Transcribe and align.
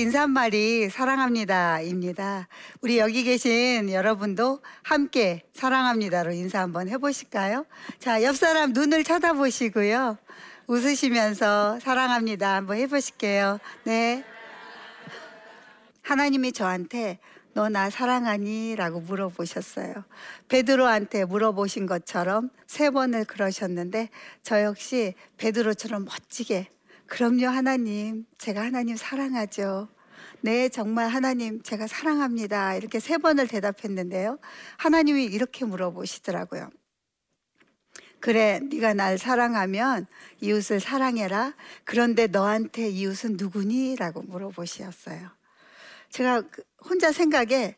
인사말이 0.00 0.90
사랑합니다입니다. 0.90 2.48
우리 2.82 2.98
여기 2.98 3.24
계신 3.24 3.90
여러분도 3.90 4.60
함께 4.82 5.42
사랑합니다로 5.54 6.32
인사 6.32 6.60
한번 6.60 6.88
해보실까요? 6.88 7.64
자, 7.98 8.22
옆 8.22 8.36
사람 8.36 8.72
눈을 8.72 9.04
쳐다보시고요. 9.04 10.18
웃으시면서 10.66 11.80
사랑합니다 11.80 12.56
한번 12.56 12.76
해보실게요. 12.76 13.58
네. 13.84 14.24
하나님이 16.02 16.52
저한테 16.52 17.18
너 17.54 17.70
나 17.70 17.88
사랑하니? 17.88 18.76
라고 18.76 19.00
물어보셨어요. 19.00 19.94
베드로한테 20.48 21.24
물어보신 21.24 21.86
것처럼 21.86 22.50
세 22.66 22.90
번을 22.90 23.24
그러셨는데 23.24 24.10
저 24.42 24.62
역시 24.62 25.14
베드로처럼 25.38 26.04
멋지게 26.04 26.68
그럼요 27.06 27.46
하나님 27.46 28.26
제가 28.36 28.60
하나님 28.60 28.96
사랑하죠. 28.96 29.88
네 30.40 30.68
정말 30.68 31.08
하나님 31.08 31.62
제가 31.62 31.86
사랑합니다. 31.86 32.74
이렇게 32.76 33.00
세 33.00 33.18
번을 33.18 33.48
대답했는데요. 33.48 34.38
하나님이 34.76 35.24
이렇게 35.24 35.64
물어보시더라고요. 35.64 36.70
그래 38.20 38.60
네가 38.60 38.94
날 38.94 39.18
사랑하면 39.18 40.06
이웃을 40.40 40.80
사랑해라. 40.80 41.54
그런데 41.84 42.26
너한테 42.26 42.88
이웃은 42.88 43.36
누구니? 43.38 43.96
라고 43.96 44.22
물어보셨어요. 44.22 45.30
제가 46.10 46.42
그 46.42 46.62
혼자 46.84 47.12
생각에 47.12 47.76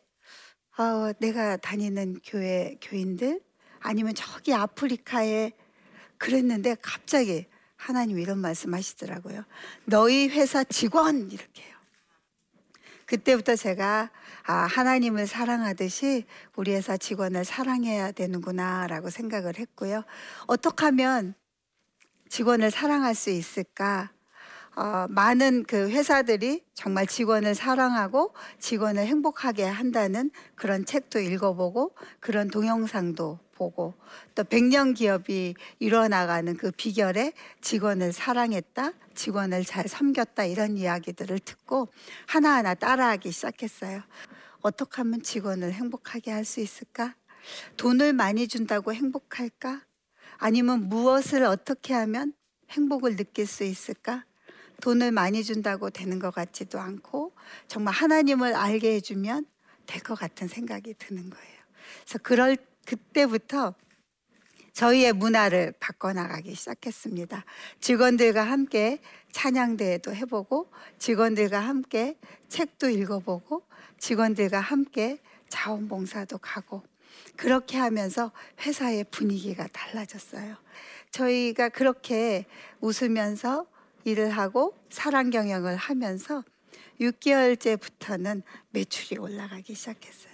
어, 0.77 1.11
내가 1.19 1.57
다니는 1.57 2.21
교회 2.23 2.77
교인들 2.81 3.41
아니면 3.79 4.13
저기 4.15 4.53
아프리카에 4.53 5.51
그랬는데 6.17 6.77
갑자기 6.81 7.45
하나님 7.75 8.19
이런 8.19 8.39
말씀 8.39 8.73
하시더라고요. 8.73 9.43
너희 9.85 10.27
회사 10.27 10.63
직원 10.63 11.31
이렇게 11.31 11.69
요 11.71 11.78
그때부터 13.09 13.55
제가 13.55 14.11
아, 14.45 14.53
하나님을 14.53 15.25
사랑하듯이 15.25 16.25
우리 16.55 16.75
회사 16.75 16.95
직원을 16.95 17.43
사랑해야 17.43 18.11
되는구나라고 18.11 19.09
생각을 19.09 19.57
했고요. 19.57 20.03
어떻게 20.45 20.85
하면 20.85 21.33
직원을 22.29 22.69
사랑할 22.69 23.15
수 23.15 23.31
있을까? 23.31 24.11
어, 24.75 25.07
많은 25.09 25.63
그 25.63 25.89
회사들이 25.89 26.63
정말 26.75 27.07
직원을 27.07 27.55
사랑하고 27.55 28.35
직원을 28.59 29.07
행복하게 29.07 29.65
한다는 29.65 30.29
그런 30.53 30.85
책도 30.85 31.19
읽어보고 31.19 31.95
그런 32.19 32.47
동영상도 32.47 33.39
보고 33.59 33.93
또 34.33 34.43
백년 34.43 34.93
기업이 34.95 35.53
일어나가는 35.79 36.55
그 36.57 36.71
비결에 36.71 37.33
직원을 37.61 38.13
사랑했다, 38.13 38.93
직원을 39.13 39.65
잘 39.65 39.87
섬겼다 39.87 40.45
이런 40.45 40.77
이야기들을 40.77 41.37
듣고 41.39 41.89
하나하나 42.25 42.73
따라하기 42.73 43.31
시작했어요. 43.31 44.01
어떻게 44.61 44.95
하면 44.97 45.21
직원을 45.21 45.73
행복하게 45.73 46.31
할 46.31 46.45
수 46.45 46.61
있을까? 46.61 47.15
돈을 47.77 48.13
많이 48.13 48.47
준다고 48.47 48.93
행복할까? 48.93 49.81
아니면 50.37 50.87
무엇을 50.87 51.43
어떻게 51.43 51.93
하면 51.93 52.33
행복을 52.71 53.17
느낄 53.17 53.45
수 53.45 53.63
있을까? 53.65 54.23
돈을 54.81 55.11
많이 55.11 55.43
준다고 55.43 55.89
되는 55.89 56.19
것 56.19 56.33
같지도 56.33 56.79
않고 56.79 57.33
정말 57.67 57.93
하나님을 57.93 58.55
알게 58.55 58.95
해주면 58.95 59.45
될 59.85 60.01
것 60.03 60.15
같은 60.17 60.47
생각이 60.47 60.93
드는 60.97 61.29
거예요. 61.29 61.59
그래서 62.05 62.19
그럴 62.23 62.57
그때부터 62.89 63.75
저희의 64.73 65.13
문화를 65.13 65.73
바꿔나가기 65.79 66.55
시작했습니다. 66.55 67.45
직원들과 67.79 68.41
함께 68.41 68.99
찬양대회도 69.31 70.15
해보고 70.15 70.71
직원들과 70.97 71.59
함께 71.59 72.17
책도 72.47 72.89
읽어보고 72.89 73.61
직원들과 73.99 74.59
함께 74.59 75.19
자원봉사도 75.49 76.39
가고 76.39 76.83
그렇게 77.35 77.77
하면서 77.77 78.31
회사의 78.61 79.05
분위기가 79.11 79.67
달라졌어요. 79.67 80.55
저희가 81.11 81.69
그렇게 81.69 82.45
웃으면서 82.81 83.67
일을 84.05 84.31
하고 84.31 84.75
사랑 84.89 85.29
경영을 85.29 85.75
하면서 85.75 86.43
6개월째부터는 86.99 88.41
매출이 88.71 89.19
올라가기 89.19 89.75
시작했어요. 89.75 90.28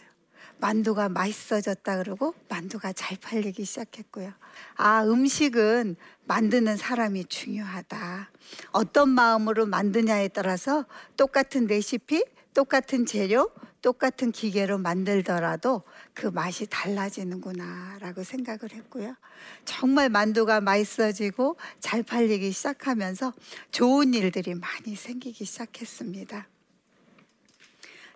만두가 0.65 1.09
맛있어졌다 1.09 1.97
그러고 1.97 2.33
만두가 2.49 2.91
잘 2.93 3.19
팔리기 3.19 3.65
시작했고요. 3.65 4.33
아, 4.77 5.03
음식은 5.03 5.95
만드는 6.23 6.75
사람이 6.75 7.25
중요하다. 7.25 8.31
어떤 8.71 9.09
마음으로 9.09 9.67
만드냐에 9.67 10.29
따라서 10.29 10.85
똑같은 11.17 11.67
레시피, 11.67 12.25
똑같은 12.55 13.05
재료, 13.05 13.51
똑같은 13.83 14.31
기계로 14.31 14.79
만들더라도 14.79 15.83
그 16.15 16.25
맛이 16.25 16.65
달라지는구나 16.65 17.99
라고 17.99 18.23
생각을 18.23 18.71
했고요. 18.71 19.15
정말 19.65 20.09
만두가 20.09 20.61
맛있어지고 20.61 21.57
잘 21.79 22.01
팔리기 22.01 22.51
시작하면서 22.51 23.33
좋은 23.69 24.15
일들이 24.15 24.55
많이 24.55 24.95
생기기 24.95 25.45
시작했습니다. 25.45 26.47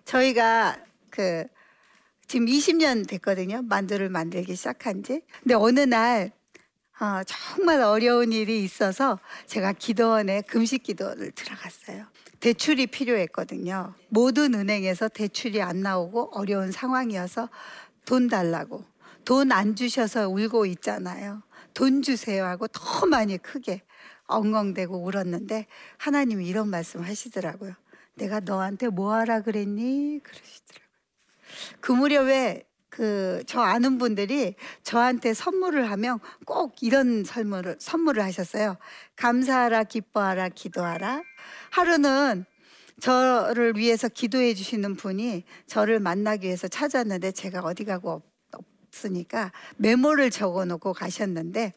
저희가 0.04 0.84
그 1.10 1.46
지금 2.30 2.46
20년 2.46 3.08
됐거든요. 3.08 3.62
만두를 3.62 4.08
만들기 4.08 4.54
시작한 4.54 5.02
지. 5.02 5.20
근데 5.42 5.54
어느 5.56 5.80
날 5.80 6.30
어, 7.00 7.24
정말 7.26 7.80
어려운 7.80 8.30
일이 8.30 8.62
있어서 8.62 9.18
제가 9.46 9.72
기도원에 9.72 10.42
금식 10.42 10.84
기도를 10.84 11.32
들어갔어요. 11.32 12.06
대출이 12.38 12.86
필요했거든요. 12.86 13.94
모든 14.10 14.54
은행에서 14.54 15.08
대출이 15.08 15.60
안 15.60 15.80
나오고 15.80 16.30
어려운 16.32 16.70
상황이어서 16.70 17.48
돈 18.04 18.28
달라고. 18.28 18.84
돈 19.24 19.50
안 19.50 19.74
주셔서 19.74 20.28
울고 20.28 20.66
있잖아요. 20.66 21.42
돈 21.74 22.00
주세요 22.00 22.44
하고 22.44 22.68
더 22.68 23.06
많이 23.06 23.38
크게 23.38 23.82
엉엉대고 24.28 24.98
울었는데 25.04 25.66
하나님이 25.98 26.46
이런 26.46 26.68
말씀 26.68 27.00
하시더라고요. 27.02 27.74
내가 28.14 28.38
너한테 28.38 28.86
뭐 28.86 29.14
하라 29.14 29.42
그랬니? 29.42 30.20
그러시더라고요. 30.22 30.89
그 31.80 31.92
무렵에 31.92 32.64
그 32.88 33.42
저 33.46 33.60
아는 33.60 33.98
분들이 33.98 34.54
저한테 34.82 35.34
선물을 35.34 35.90
하면 35.90 36.18
꼭 36.44 36.82
이런 36.82 37.24
선물을 37.24 37.76
선물을 37.78 38.22
하셨어요. 38.22 38.76
감사하라, 39.16 39.84
기뻐하라, 39.84 40.50
기도하라. 40.50 41.22
하루는 41.70 42.44
저를 43.00 43.76
위해서 43.76 44.08
기도해 44.08 44.54
주시는 44.54 44.96
분이 44.96 45.44
저를 45.66 46.00
만나기 46.00 46.46
위해서 46.46 46.68
찾았는데 46.68 47.32
제가 47.32 47.60
어디 47.60 47.84
가고 47.84 48.22
없으니까 48.52 49.52
메모를 49.76 50.30
적어 50.30 50.64
놓고 50.64 50.92
가셨는데 50.92 51.72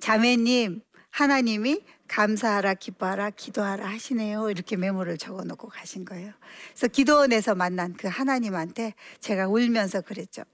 자매님 0.00 0.82
하나님이 1.10 1.82
감사하라, 2.14 2.74
기뻐하라, 2.74 3.30
기도하라 3.30 3.88
하시네요. 3.88 4.48
이렇게 4.48 4.76
메모를 4.76 5.18
적어 5.18 5.42
놓고 5.42 5.68
가신 5.68 6.04
거예요. 6.04 6.32
그래서 6.68 6.86
기도원에서 6.86 7.56
만난 7.56 7.92
그 7.92 8.06
하나님한테 8.06 8.94
제가 9.18 9.48
울면서 9.48 10.00
그랬죠. 10.00 10.44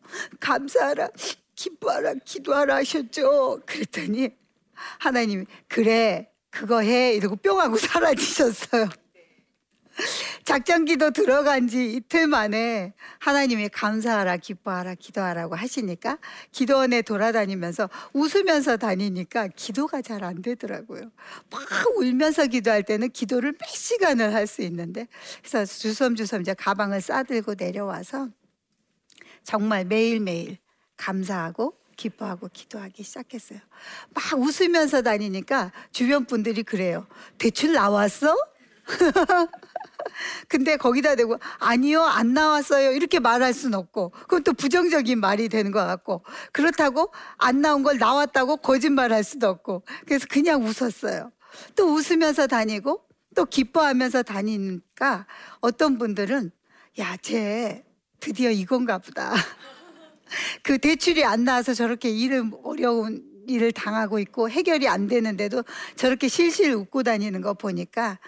감사하라, 0.41 1.11
기뻐하라, 1.55 2.15
기도하라 2.25 2.77
하셨죠. 2.77 3.61
그랬더니 3.67 4.31
하나님이 5.01 5.45
그래, 5.69 6.31
그거 6.49 6.81
해. 6.81 7.13
이러고 7.13 7.37
뿅 7.37 7.61
하고 7.61 7.77
사라지셨어요. 7.77 8.89
작전기도 10.45 11.11
들어간 11.11 11.69
지 11.69 11.93
이틀 11.93 12.27
만에 12.27 12.95
하나님이 13.19 13.69
감사하라, 13.69 14.39
기뻐하라, 14.39 14.95
기도하라고 14.95 15.55
하시니까 15.55 16.19
기도원에 16.53 17.03
돌아다니면서 17.03 17.89
웃으면서 18.13 18.77
다니니까 18.77 19.49
기도가 19.49 20.03
잘 20.03 20.21
안 20.21 20.43
되더라고요. 20.43 21.11
막 21.51 21.63
울면서 21.97 22.47
기도할 22.47 22.83
때는 22.83 23.11
기도를 23.11 23.53
몇 23.53 23.67
시간을 23.69 24.35
할 24.35 24.47
수 24.47 24.63
있는데 24.63 25.07
그래서 25.41 25.65
주섬주섬 25.65 26.43
이제 26.43 26.55
가방을 26.55 27.01
싸들고 27.01 27.55
내려와서 27.57 28.29
정말 29.45 29.85
매일매일 29.85 30.59
감사하고 30.97 31.75
기뻐하고 31.97 32.49
기도하기 32.53 33.03
시작했어요. 33.03 33.61
막 34.15 34.39
웃으면서 34.39 35.03
다니니까 35.03 35.73
주변 35.93 36.25
분들이 36.25 36.63
그래요. 36.63 37.07
대출 37.39 37.73
나왔어? 37.75 38.35
근데 40.49 40.77
거기다 40.77 41.15
대고 41.15 41.39
아니요 41.59 42.03
안 42.03 42.35
나왔어요. 42.35 42.93
이렇게 42.93 43.19
말할 43.19 43.53
수는 43.53 43.79
없고 43.79 44.11
그건 44.11 44.43
또 44.43 44.53
부정적인 44.53 45.19
말이 45.21 45.49
되는 45.49 45.71
것 45.71 45.85
같고 45.85 46.25
그렇다고 46.53 47.13
안 47.39 47.61
나온 47.61 47.83
걸 47.83 47.99
나왔다고 47.99 48.59
거짓말할 48.59 49.25
수도 49.25 49.49
없고 49.49 49.85
그래서 50.07 50.27
그냥 50.29 50.65
웃었어요. 50.65 51.33
또 51.77 51.95
웃으면서 51.95 52.47
다니고 52.47 53.03
또 53.35 53.45
기뻐하면서 53.45 54.23
다니니까 54.23 55.27
어떤 55.61 55.99
분들은 55.99 56.51
야 56.99 57.17
쟤 57.17 57.85
드디어 58.21 58.51
이건가 58.51 58.99
보다. 58.99 59.33
그 60.63 60.79
대출이 60.79 61.25
안 61.25 61.45
나와서 61.45 61.75
저렇게 61.75 62.11
일을 62.11 62.51
어려운 62.63 63.25
일을 63.49 63.73
당하고 63.73 64.19
있고 64.21 64.49
해결이 64.49 64.87
안 64.87 65.09
되는데도 65.09 65.65
저렇게 65.97 66.29
실실 66.29 66.73
웃고 66.73 67.03
다니는 67.03 67.41
거 67.41 67.55
보니까 67.55 68.19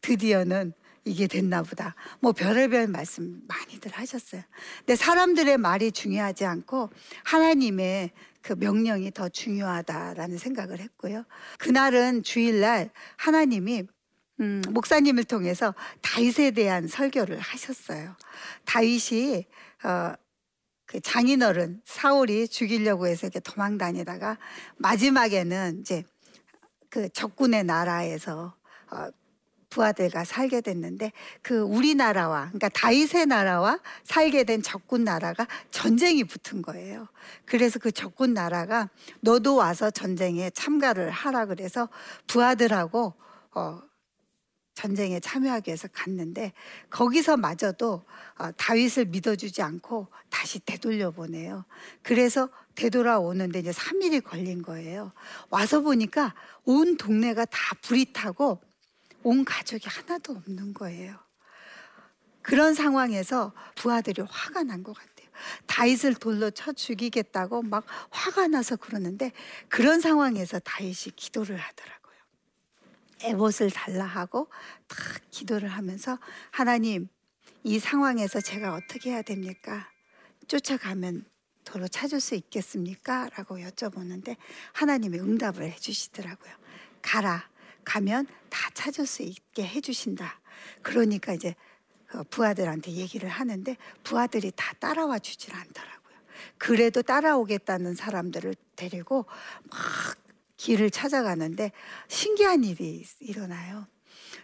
드디어는 0.00 0.72
이게 1.08 1.26
됐나 1.26 1.62
보다. 1.62 1.94
뭐 2.20 2.32
별의별 2.32 2.86
말씀 2.88 3.42
많이들 3.48 3.92
하셨어요. 3.92 4.42
근데 4.78 4.96
사람들의 4.96 5.58
말이 5.58 5.90
중요하지 5.90 6.44
않고 6.44 6.90
하나님의 7.24 8.10
그 8.42 8.52
명령이 8.52 9.10
더 9.12 9.28
중요하다라는 9.28 10.38
생각을 10.38 10.80
했고요. 10.80 11.24
그날은 11.58 12.22
주일날 12.22 12.90
하나님이 13.16 13.84
음, 14.40 14.62
목사님을 14.70 15.24
통해서 15.24 15.74
다윗에 16.00 16.52
대한 16.52 16.86
설교를 16.86 17.40
하셨어요. 17.40 18.14
다윗이 18.64 19.46
어, 19.84 20.12
그 20.86 21.00
장인어른 21.00 21.82
사울이 21.84 22.48
죽이려고 22.48 23.06
해서 23.06 23.26
이렇게 23.26 23.40
도망 23.40 23.76
다니다가 23.76 24.38
마지막에는 24.76 25.80
이제 25.80 26.04
그 26.88 27.08
적군의 27.10 27.64
나라에서 27.64 28.54
어, 28.90 29.08
부하들과 29.70 30.24
살게 30.24 30.60
됐는데 30.60 31.12
그 31.42 31.60
우리나라와 31.60 32.46
그러니까 32.46 32.68
다윗의 32.70 33.26
나라와 33.26 33.78
살게 34.04 34.44
된 34.44 34.62
적군 34.62 35.04
나라가 35.04 35.46
전쟁이 35.70 36.24
붙은 36.24 36.62
거예요. 36.62 37.08
그래서 37.44 37.78
그 37.78 37.92
적군 37.92 38.34
나라가 38.34 38.88
너도 39.20 39.56
와서 39.56 39.90
전쟁에 39.90 40.50
참가를 40.50 41.10
하라 41.10 41.46
그래서 41.46 41.88
부하들하고 42.26 43.14
어 43.54 43.88
전쟁에 44.78 45.18
참여하기 45.18 45.70
위해서 45.70 45.88
갔는데 45.92 46.52
거기서 46.88 47.36
마저도 47.36 48.04
어, 48.38 48.52
다윗을 48.52 49.06
믿어주지 49.06 49.60
않고 49.60 50.06
다시 50.30 50.60
되돌려 50.60 51.10
보내요. 51.10 51.64
그래서 52.00 52.48
되돌아오는데 52.76 53.58
이제 53.58 53.72
3일이 53.72 54.22
걸린 54.22 54.62
거예요. 54.62 55.12
와서 55.50 55.80
보니까 55.80 56.32
온 56.64 56.96
동네가 56.96 57.44
다 57.46 57.58
불이 57.82 58.12
타고 58.12 58.60
온 59.22 59.44
가족이 59.44 59.88
하나도 59.88 60.32
없는 60.32 60.74
거예요. 60.74 61.18
그런 62.42 62.74
상황에서 62.74 63.52
부하들이 63.76 64.22
화가 64.28 64.62
난 64.62 64.82
것 64.82 64.94
같아요. 64.94 65.28
다윗을 65.66 66.14
돌로 66.14 66.50
쳐 66.50 66.72
죽이겠다고 66.72 67.62
막 67.62 67.84
화가 68.10 68.48
나서 68.48 68.76
그러는데 68.76 69.32
그런 69.68 70.00
상황에서 70.00 70.58
다윗이 70.58 71.14
기도를 71.16 71.56
하더라고요. 71.56 72.16
에봇을 73.22 73.70
달라 73.70 74.04
하고 74.04 74.48
딱 74.86 74.98
기도를 75.30 75.68
하면서 75.68 76.18
하나님 76.50 77.08
이 77.64 77.78
상황에서 77.78 78.40
제가 78.40 78.74
어떻게 78.74 79.10
해야 79.10 79.22
됩니까? 79.22 79.90
쫓아가면 80.46 81.24
도로 81.64 81.86
찾을 81.86 82.20
수 82.20 82.34
있겠습니까? 82.34 83.28
라고 83.36 83.58
여쭤보는데 83.58 84.36
하나님이 84.72 85.18
응답을 85.18 85.70
해주시더라고요. 85.72 86.52
가라. 87.02 87.48
가면 87.88 88.26
다 88.50 88.70
찾을 88.74 89.06
수 89.06 89.22
있게 89.22 89.66
해주신다. 89.66 90.40
그러니까 90.82 91.32
이제 91.32 91.54
그 92.06 92.22
부하들한테 92.24 92.92
얘기를 92.92 93.30
하는데 93.30 93.76
부하들이 94.04 94.52
다 94.54 94.74
따라와 94.78 95.18
주질 95.18 95.54
않더라고요. 95.54 96.18
그래도 96.58 97.00
따라오겠다는 97.00 97.94
사람들을 97.94 98.54
데리고 98.76 99.24
막 99.70 99.80
길을 100.58 100.90
찾아가는데 100.90 101.72
신기한 102.08 102.62
일이 102.64 103.04
일어나요. 103.20 103.86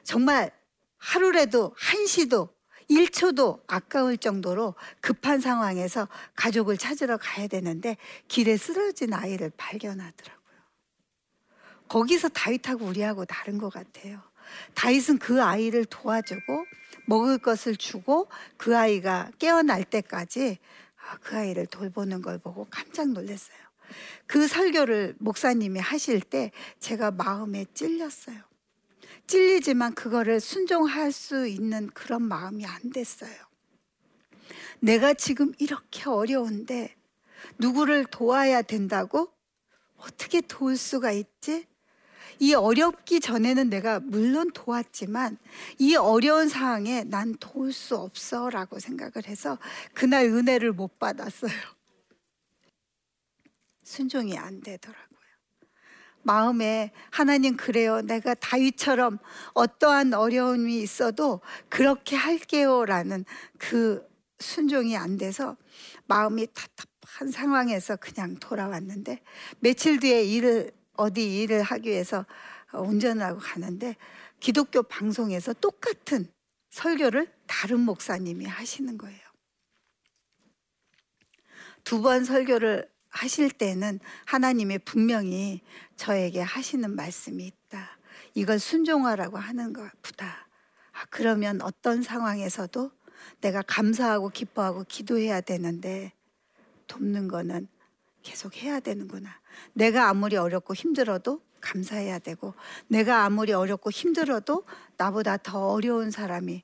정말 0.05 0.51
하루라도 0.97 1.75
한 1.77 2.07
시도 2.07 2.49
1초도 2.91 3.63
아까울 3.67 4.17
정도로 4.17 4.75
급한 5.01 5.41
상황에서 5.41 6.09
가족을 6.35 6.79
찾으러 6.79 7.19
가야 7.19 7.47
되는데 7.47 7.99
길에 8.29 8.57
쓰러진 8.57 9.13
아이를 9.13 9.51
발견하더라고요. 9.59 10.44
거기서 11.89 12.29
다윗하고 12.31 12.85
우리하고 12.87 13.25
다른 13.25 13.59
것 13.59 13.73
같아요. 13.73 14.21
다윗은 14.75 15.19
그 15.19 15.43
아이를 15.43 15.85
도와주고 15.85 16.67
먹을 17.07 17.39
것을 17.39 17.77
주고 17.77 18.29
그 18.57 18.77
아이가 18.77 19.31
깨어날 19.39 19.85
때까지 19.85 20.59
아, 20.97 21.19
그 21.19 21.37
아이를 21.37 21.67
돌보는 21.67 22.23
걸 22.23 22.39
보고 22.39 22.67
깜짝 22.71 23.09
놀랐어요. 23.11 23.57
그 24.27 24.49
설교를 24.49 25.17
목사님이 25.19 25.79
하실 25.81 26.21
때 26.21 26.51
제가 26.81 27.11
마음에 27.11 27.67
찔렸어요. 27.75 28.41
찔리지만 29.27 29.95
그거를 29.95 30.41
순종할 30.41 31.13
수 31.13 31.47
있는 31.47 31.89
그런 31.89 32.23
마음이 32.23 32.65
안 32.67 32.91
됐어요. 32.91 33.35
내가 34.81 35.15
지금 35.15 35.53
이렇게 35.59 36.09
어려운데 36.09 36.95
누구를 37.59 38.05
도와야 38.07 38.63
된다고? 38.63 39.33
어떻게 39.97 40.41
도울 40.41 40.77
수가 40.77 41.13
있지? 41.13 41.67
이 42.39 42.55
어렵기 42.55 43.21
전에는 43.21 43.71
내가 43.71 44.01
물론 44.01 44.51
도왔지만 44.53 45.39
이 45.79 45.97
어려운 45.97 46.49
상황에 46.49 47.05
난 47.05 47.35
도울 47.39 47.73
수 47.73 47.97
없어 47.97 48.51
라고 48.51 48.79
생각을 48.79 49.27
해서 49.27 49.59
그날 49.93 50.27
은혜를 50.27 50.73
못 50.73 50.99
받았어요. 50.99 51.53
순종이 53.83 54.37
안 54.39 54.61
되더라고요. 54.61 55.05
마음에 56.23 56.91
하나님 57.11 57.57
그래요. 57.57 58.01
내가 58.01 58.35
다윗처럼 58.35 59.19
어떠한 59.53 60.15
어려움이 60.15 60.81
있어도 60.81 61.41
그렇게 61.69 62.17
할게요라는 62.17 63.25
그 63.59 64.03
순종이 64.39 64.97
안 64.97 65.17
돼서 65.17 65.57
마음이 66.07 66.49
답답한 66.55 67.31
상황에서 67.31 67.97
그냥 67.97 68.37
돌아왔는데 68.37 69.21
며칠 69.61 70.01
뒤에 70.01 70.25
일을 70.25 70.73
어디 70.95 71.43
일을 71.43 71.63
하기 71.63 71.91
위해서 71.91 72.25
운전을 72.73 73.23
하고 73.23 73.39
가는데 73.41 73.97
기독교 74.41 74.83
방송에서 74.83 75.53
똑같은 75.55 76.31
설교를 76.71 77.33
다른 77.47 77.81
목사님이 77.81 78.47
하시는 78.47 78.99
거예요. 78.99 79.21
두 81.85 82.01
번 82.03 82.25
설교를 82.25 82.91
하실 83.11 83.51
때는 83.51 84.01
하나님이 84.25 84.79
분명히 84.79 85.61
저에게 85.97 86.41
하시는 86.41 86.91
말씀이 86.95 87.47
있다. 87.47 87.99
이걸 88.35 88.59
순종하라고 88.59 89.39
하는 89.39 89.73
것 89.73 89.91
보다 90.03 90.49
아, 90.93 91.05
그러면 91.11 91.61
어떤 91.63 92.03
상황에서도 92.03 92.91
내가 93.41 93.63
감사하고 93.63 94.31
기뻐하고 94.31 94.85
기도해야 94.85 95.41
되는데 95.41 96.13
돕는 96.87 97.29
거는 97.29 97.69
계속 98.23 98.57
해야 98.57 98.81
되는구나. 98.81 99.41
내가 99.73 100.09
아무리 100.09 100.37
어렵고 100.37 100.75
힘들어도 100.75 101.43
감사해야 101.61 102.19
되고 102.19 102.55
내가 102.89 103.25
아무리 103.25 103.53
어렵고 103.53 103.91
힘들어도 103.91 104.65
나보다 104.97 105.37
더 105.39 105.69
어려운 105.69 106.11
사람이 106.11 106.63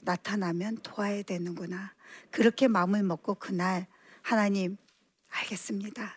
나타나면 0.00 0.78
도와야 0.82 1.22
되는구나. 1.22 1.94
그렇게 2.30 2.68
마음을 2.68 3.02
먹고 3.02 3.36
그날 3.36 3.86
하나님 4.20 4.76
알겠습니다. 5.30 6.16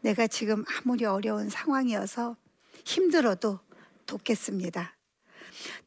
내가 0.00 0.26
지금 0.26 0.64
아무리 0.68 1.04
어려운 1.04 1.48
상황이어서 1.48 2.36
힘들어도 2.84 3.58
돕겠습니다. 4.06 4.96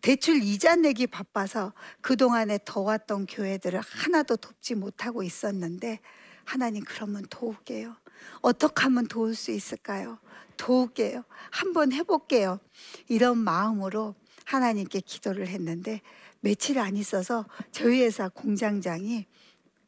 대출 0.02 0.44
이자 0.44 0.76
내기 0.76 1.08
바빠서 1.08 1.74
그동안에 2.02 2.60
더 2.66 2.82
왔던 2.82 3.26
교회들을 3.28 3.80
하나도 3.80 4.36
돕지 4.38 4.76
못하고 4.76 5.24
있었는데 5.24 6.00
하나님 6.44 6.84
그러면 6.84 7.24
도울게요. 7.30 7.96
어떻게 8.42 8.84
하면 8.84 9.08
도울 9.08 9.36
수 9.36 9.52
있을까요? 9.52 10.20
도울게요. 10.58 11.24
한번 11.50 11.92
해볼게요. 11.92 12.60
이런 13.08 13.38
마음으로 13.38 14.16
하나님께 14.46 15.02
기도를 15.02 15.48
했는데 15.48 16.02
며칠 16.40 16.80
안 16.80 16.98
있어서 16.98 17.46
저희 17.72 18.02
회사 18.02 18.30
공장장이 18.30 19.26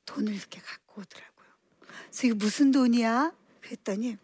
돈을 0.05 0.33
이렇게 0.33 0.59
갖고 0.61 1.01
오더라고요. 1.01 1.47
그래서 1.87 2.27
이게 2.27 2.33
무슨 2.33 2.71
돈이야? 2.71 3.33
그랬더니 3.61 4.17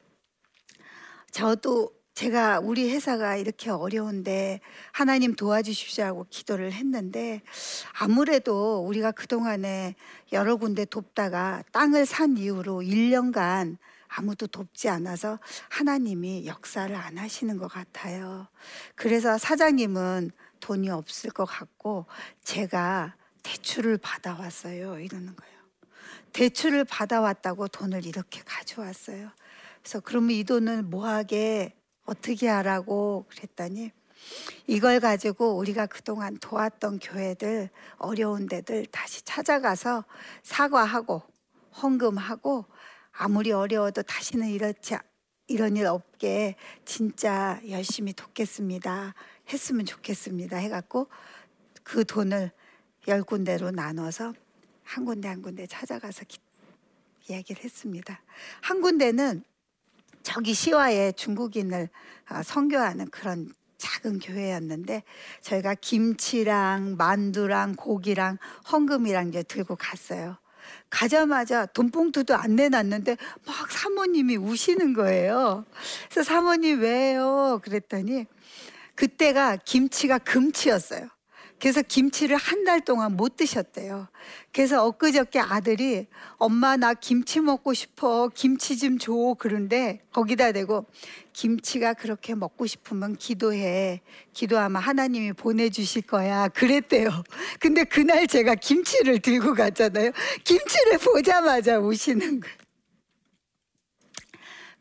저도 1.32 1.99
제가 2.20 2.60
우리 2.60 2.92
회사가 2.92 3.38
이렇게 3.38 3.70
어려운데 3.70 4.60
하나님 4.92 5.36
도와주십시오 5.36 6.04
하고 6.04 6.28
기도를 6.30 6.74
했는데 6.74 7.42
아무래도 7.98 8.86
우리가 8.86 9.12
그동안에 9.12 9.96
여러 10.34 10.58
군데 10.58 10.84
돕다가 10.84 11.64
땅을 11.72 12.06
산 12.06 12.36
이후로 12.36 12.82
1년간 12.82 13.78
아무도 14.10 14.48
돕지 14.48 14.90
않아서 14.90 15.40
하나님이 15.70 16.46
역사를 16.46 16.94
안 16.94 17.18
하시는 17.18 17.58
것 17.58 17.70
같아요. 17.70 18.50
그래서 18.96 19.38
사장님은 19.38 20.32
돈이 20.60 20.90
없을 20.90 21.30
것 21.30 21.46
같고 21.46 22.06
제가 22.44 23.16
대출을 23.44 23.98
받아왔어요. 23.98 25.00
이러는 25.00 25.38
거예요. 25.38 25.60
대출을 26.34 26.84
받아왔다고 26.84 27.70
돈을 27.70 28.06
이렇게 28.06 28.42
가져왔어요. 28.44 29.30
그래서 29.82 30.02
그러면 30.02 30.32
이 30.32 30.44
돈을 30.44 30.84
뭐하게 30.84 31.79
어떻게 32.10 32.48
하라고 32.48 33.26
그랬더니 33.30 33.92
이걸 34.66 35.00
가지고 35.00 35.58
우리가 35.58 35.86
그동안 35.86 36.38
도왔던 36.40 37.00
교회들 37.00 37.70
어려운 37.98 38.48
데들 38.48 38.88
다시 38.88 39.24
찾아가서 39.24 40.04
사과하고 40.42 41.22
헌금하고 41.82 42.66
아무리 43.12 43.52
어려워도 43.52 44.02
다시는 44.04 44.48
이렇지 44.50 44.96
이런 45.48 45.78
일 45.78 45.86
없게 45.86 46.56
진짜 46.84 47.62
열심히 47.70 48.14
돕겠습니다. 48.14 49.14
했으면 49.52 49.86
좋겠습니다. 49.86 50.58
해갖고 50.58 51.08
그 51.84 52.06
돈을 52.06 52.52
열 53.08 53.24
군데로 53.24 53.72
나눠서 53.72 54.34
한 54.84 55.06
군데 55.06 55.28
한 55.28 55.42
군데 55.42 55.68
찾아가서 55.68 56.26
기, 56.28 56.40
이야기를 57.30 57.64
했습니다. 57.64 58.22
한 58.62 58.82
군데는 58.82 59.44
저기 60.24 60.54
시와에 60.54 61.12
중국인을 61.14 61.90
아, 62.28 62.44
선교하는 62.44 63.10
그런 63.10 63.54
작은 63.78 64.20
교회였는데 64.20 65.04
저희가 65.42 65.76
김치랑 65.76 66.98
만두랑 66.98 67.76
고기랑 67.76 68.38
헌금이랑 68.72 69.30
이제 69.30 69.42
들고 69.44 69.76
갔어요. 69.76 70.38
가자마자 70.90 71.66
돈봉투도 71.68 72.36
안 72.36 72.56
내놨는데 72.56 73.18
막 73.46 73.72
사모님이 73.72 74.38
우시는 74.38 74.94
거예요. 74.94 75.66
그래서 76.10 76.24
사모님 76.24 76.82
왜요? 76.82 77.60
그랬더니 77.64 78.26
그때가 78.96 79.58
김치가 79.58 80.18
금치였어요. 80.18 81.08
그래서 81.60 81.82
김치를 81.82 82.38
한 82.38 82.64
달 82.70 82.82
동안 82.82 83.16
못 83.18 83.36
드셨대요. 83.36 84.08
그래서 84.52 84.86
엊그저께 84.86 85.40
아들이 85.40 86.08
엄마 86.38 86.78
나 86.78 86.94
김치 86.94 87.40
먹고 87.40 87.74
싶어. 87.74 88.30
김치 88.34 88.78
좀 88.78 89.00
줘. 89.00 89.36
그런데 89.40 90.02
거기다 90.12 90.52
대고 90.52 90.86
김치가 91.34 91.94
그렇게 91.94 92.36
먹고 92.36 92.68
싶으면 92.68 93.16
기도해. 93.16 94.02
기도하면 94.34 94.82
하나님이 94.82 95.34
보내주실 95.34 96.04
거야. 96.04 96.48
그랬대요. 96.50 97.10
근데 97.60 97.84
그날 97.86 98.28
제가 98.28 98.54
김치를 98.56 99.20
들고 99.20 99.56
갔잖아요. 99.56 100.12
김치를 100.44 101.00
보자마자 101.00 101.80
우시는 101.80 102.40
거예요. 102.40 102.56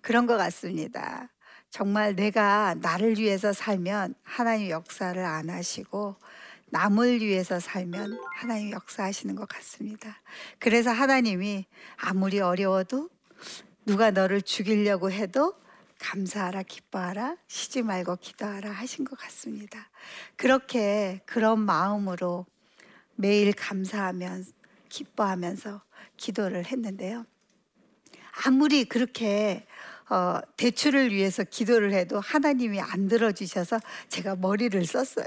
그런 0.02 0.26
것 0.26 0.36
같습니다. 0.36 1.30
정말 1.70 2.14
내가 2.16 2.74
나를 2.80 3.18
위해서 3.18 3.52
살면 3.52 4.14
하나님 4.22 4.70
역사를 4.70 5.22
안 5.24 5.48
하시고 5.50 6.16
남을 6.70 7.20
위해서 7.20 7.60
살면 7.60 8.18
하나님 8.34 8.70
역사하시는 8.72 9.34
것 9.34 9.48
같습니다. 9.48 10.20
그래서 10.58 10.90
하나님이 10.90 11.66
아무리 11.96 12.40
어려워도 12.40 13.08
누가 13.86 14.10
너를 14.10 14.42
죽이려고 14.42 15.10
해도 15.10 15.54
감사하라 15.98 16.62
기뻐하라 16.62 17.36
쉬지 17.48 17.82
말고 17.82 18.16
기도하라 18.16 18.70
하신 18.70 19.04
것 19.04 19.18
같습니다. 19.18 19.90
그렇게 20.36 21.20
그런 21.26 21.60
마음으로 21.60 22.46
매일 23.16 23.52
감사하면 23.52 24.44
기뻐하면서 24.88 25.82
기도를 26.16 26.66
했는데요. 26.66 27.26
아무리 28.44 28.84
그렇게 28.84 29.66
어, 30.08 30.40
대출을 30.56 31.12
위해서 31.12 31.44
기도를 31.44 31.92
해도 31.92 32.20
하나님이 32.20 32.80
안 32.80 33.08
들어주셔서 33.08 33.80
제가 34.08 34.36
머리를 34.36 34.82
썼어요. 34.86 35.26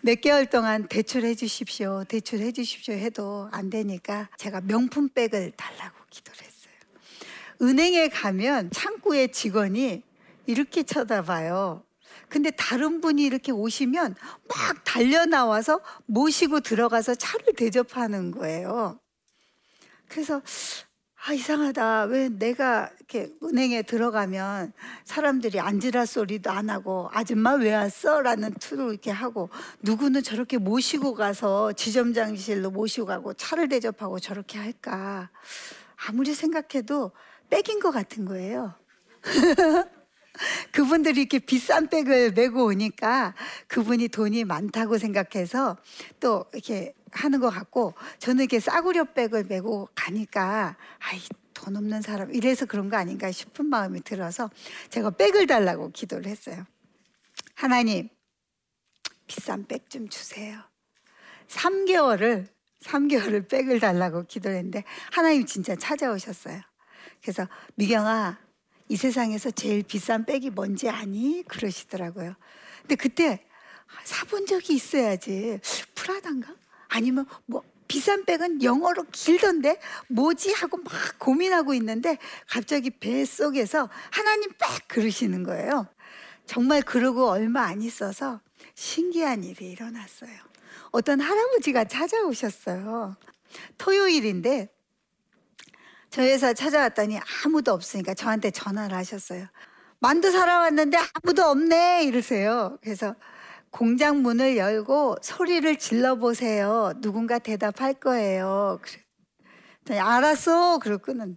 몇 0.00 0.20
개월 0.20 0.46
동안 0.46 0.86
대출해 0.88 1.34
주십시오, 1.34 2.04
대출해 2.08 2.52
주십시오 2.52 2.94
해도 2.94 3.48
안 3.52 3.70
되니까 3.70 4.28
제가 4.36 4.60
명품백을 4.62 5.52
달라고 5.56 5.96
기도를 6.10 6.40
했어요. 6.40 6.74
은행에 7.62 8.08
가면 8.08 8.70
창구의 8.70 9.32
직원이 9.32 10.02
이렇게 10.46 10.82
쳐다봐요. 10.82 11.82
근데 12.28 12.50
다른 12.50 13.00
분이 13.00 13.22
이렇게 13.22 13.52
오시면 13.52 14.14
막 14.48 14.84
달려 14.84 15.26
나와서 15.26 15.80
모시고 16.06 16.60
들어가서 16.60 17.14
차를 17.14 17.54
대접하는 17.56 18.30
거예요. 18.30 18.98
그래서 20.08 20.42
아, 21.28 21.32
이상하다. 21.32 22.04
왜 22.04 22.28
내가 22.28 22.88
이렇게 22.98 23.32
은행에 23.42 23.82
들어가면 23.82 24.72
사람들이 25.02 25.58
앉으라 25.58 26.06
소리도 26.06 26.52
안 26.52 26.70
하고 26.70 27.10
아줌마 27.12 27.54
왜 27.54 27.74
왔어? 27.74 28.22
라는 28.22 28.54
투로 28.60 28.92
이렇게 28.92 29.10
하고 29.10 29.50
누구는 29.82 30.22
저렇게 30.22 30.56
모시고 30.56 31.14
가서 31.14 31.72
지점장실로 31.72 32.70
모시고 32.70 33.06
가고 33.06 33.34
차를 33.34 33.68
대접하고 33.68 34.20
저렇게 34.20 34.60
할까. 34.60 35.30
아무리 35.96 36.32
생각해도 36.32 37.10
백인 37.50 37.80
것 37.80 37.90
같은 37.90 38.24
거예요. 38.24 38.74
그분들이 40.70 41.22
이렇게 41.22 41.40
비싼 41.40 41.88
백을 41.88 42.34
메고 42.34 42.66
오니까 42.66 43.34
그분이 43.66 44.08
돈이 44.08 44.44
많다고 44.44 44.96
생각해서 44.96 45.76
또 46.20 46.44
이렇게 46.52 46.94
하는 47.12 47.40
것 47.40 47.50
같고 47.50 47.94
저는 48.18 48.40
이렇게 48.40 48.60
싸구려 48.60 49.04
백을 49.14 49.44
메고 49.44 49.88
가니까 49.94 50.76
아이 50.98 51.20
돈 51.54 51.76
없는 51.76 52.02
사람 52.02 52.34
이래서 52.34 52.66
그런 52.66 52.90
거 52.90 52.96
아닌가 52.96 53.30
싶은 53.32 53.66
마음이 53.66 54.02
들어서 54.02 54.50
제가 54.90 55.10
백을 55.10 55.46
달라고 55.46 55.90
기도를 55.92 56.26
했어요. 56.26 56.64
하나님 57.54 58.08
비싼 59.26 59.66
백 59.66 59.88
좀 59.88 60.08
주세요. 60.08 60.60
3개월을 61.48 62.48
3개월을 62.82 63.48
백을 63.48 63.80
달라고 63.80 64.24
기도를 64.26 64.58
했는데 64.58 64.84
하나님 65.12 65.46
진짜 65.46 65.74
찾아오셨어요. 65.76 66.60
그래서 67.22 67.48
미경아 67.76 68.38
이 68.88 68.96
세상에서 68.96 69.50
제일 69.50 69.82
비싼 69.82 70.24
백이 70.24 70.50
뭔지 70.50 70.88
아니? 70.88 71.42
그러시더라고요. 71.48 72.34
근데 72.82 72.94
그때 72.94 73.44
사본 74.04 74.46
적이 74.46 74.74
있어야지. 74.74 75.58
프라단가? 75.94 76.54
아니면 76.88 77.26
뭐 77.46 77.62
비싼 77.88 78.24
백은 78.24 78.62
영어로 78.62 79.04
길던데 79.12 79.78
뭐지 80.08 80.52
하고 80.52 80.78
막 80.78 80.92
고민하고 81.18 81.74
있는데 81.74 82.18
갑자기 82.48 82.90
뱃속에서 82.90 83.88
하나님 84.10 84.50
백 84.50 84.88
그러시는 84.88 85.44
거예요. 85.44 85.86
정말 86.46 86.82
그러고 86.82 87.28
얼마 87.28 87.62
안 87.62 87.82
있어서 87.82 88.40
신기한 88.74 89.44
일이 89.44 89.70
일어났어요. 89.70 90.30
어떤 90.90 91.20
할아버지가 91.20 91.84
찾아오셨어요. 91.84 93.16
토요일인데 93.78 94.68
저희 96.10 96.30
회사 96.30 96.52
찾아왔더니 96.52 97.18
아무도 97.44 97.72
없으니까 97.72 98.14
저한테 98.14 98.50
전화를 98.50 98.96
하셨어요. 98.96 99.46
만두 99.98 100.30
사러 100.30 100.60
왔는데 100.60 100.98
아무도 101.14 101.44
없네 101.44 102.04
이러세요. 102.04 102.78
그래서 102.82 103.14
공장 103.76 104.22
문을 104.22 104.56
열고 104.56 105.16
소리를 105.20 105.76
질러 105.76 106.14
보세요. 106.14 106.94
누군가 107.02 107.38
대답할 107.38 107.92
거예요. 107.92 108.80
알았어. 109.90 110.78
그러고는 110.78 111.36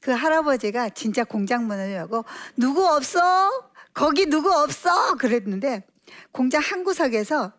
그 0.00 0.10
할아버지가 0.10 0.88
진짜 0.88 1.24
공장 1.24 1.66
문을 1.66 1.92
열고 1.92 2.24
누구 2.56 2.86
없어? 2.86 3.20
거기 3.92 4.24
누구 4.30 4.50
없어? 4.50 5.16
그랬는데 5.16 5.86
공장 6.32 6.62
한 6.62 6.84
구석에서 6.84 7.52